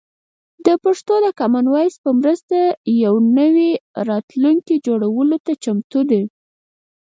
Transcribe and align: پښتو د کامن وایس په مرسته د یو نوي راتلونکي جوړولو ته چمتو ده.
پښتو 0.83 1.13
د 1.25 1.27
کامن 1.39 1.65
وایس 1.73 1.95
په 2.03 2.09
مرسته 2.21 2.57
د 2.69 2.75
یو 3.03 3.15
نوي 3.39 3.71
راتلونکي 4.09 4.75
جوړولو 4.87 5.37
ته 5.45 5.51
چمتو 5.63 5.99
ده. 6.09 6.21